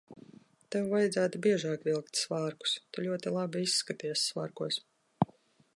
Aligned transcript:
Tev 0.75 0.87
vajadzētu 0.93 1.41
biežāk 1.47 1.85
vilkt 1.89 2.21
svārkus. 2.23 2.75
Tu 2.91 3.05
ļoti 3.09 3.35
labi 3.37 3.65
izskaties 3.69 4.25
svārkos. 4.33 4.81